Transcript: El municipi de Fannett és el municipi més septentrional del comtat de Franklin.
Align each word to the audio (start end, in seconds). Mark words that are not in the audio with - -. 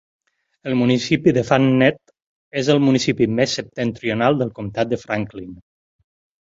El 0.69 0.77
municipi 0.79 1.33
de 1.37 1.43
Fannett 1.49 1.99
és 2.63 2.73
el 2.77 2.81
municipi 2.89 3.31
més 3.41 3.55
septentrional 3.61 4.43
del 4.43 4.55
comtat 4.61 4.95
de 4.97 5.05
Franklin. 5.07 5.59